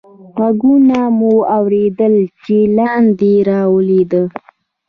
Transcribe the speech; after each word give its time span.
ږغونه 0.39 0.99
مو 1.17 1.33
اورېدل، 1.55 2.15
چې 2.43 2.57
لاندې 2.77 3.33
رالوېدل. 3.47 4.25